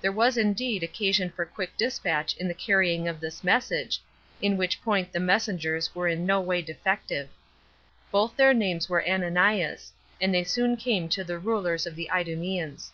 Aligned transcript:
There 0.00 0.10
was 0.10 0.38
indeed 0.38 0.82
occasion 0.82 1.28
for 1.28 1.44
quick 1.44 1.76
despatch 1.76 2.34
in 2.38 2.48
the 2.48 2.54
carrying 2.54 3.06
of 3.06 3.20
this 3.20 3.44
message, 3.44 4.00
in 4.40 4.56
which 4.56 4.80
point 4.80 5.12
the 5.12 5.20
messengers 5.20 5.94
were 5.94 6.16
no 6.16 6.40
way 6.40 6.62
defective. 6.62 7.28
Both 8.10 8.38
their 8.38 8.54
names 8.54 8.88
were 8.88 9.06
Ananias; 9.06 9.92
and 10.18 10.32
they 10.32 10.44
soon 10.44 10.78
came 10.78 11.10
to 11.10 11.24
the 11.24 11.38
rulers 11.38 11.84
of 11.84 11.94
the 11.94 12.08
Idumeans. 12.10 12.90